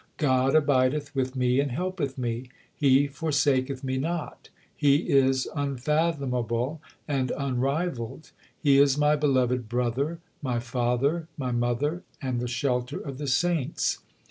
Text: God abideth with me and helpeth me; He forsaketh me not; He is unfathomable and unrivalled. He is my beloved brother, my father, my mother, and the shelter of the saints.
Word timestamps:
God 0.17 0.55
abideth 0.55 1.13
with 1.13 1.35
me 1.35 1.59
and 1.59 1.71
helpeth 1.71 2.17
me; 2.17 2.49
He 2.75 3.05
forsaketh 3.05 3.83
me 3.83 3.99
not; 3.99 4.49
He 4.75 5.11
is 5.11 5.47
unfathomable 5.55 6.81
and 7.07 7.31
unrivalled. 7.37 8.31
He 8.59 8.79
is 8.79 8.97
my 8.97 9.15
beloved 9.15 9.69
brother, 9.69 10.17
my 10.41 10.59
father, 10.59 11.27
my 11.37 11.51
mother, 11.51 12.01
and 12.19 12.39
the 12.39 12.47
shelter 12.47 12.97
of 12.99 13.19
the 13.19 13.27
saints. 13.27 13.99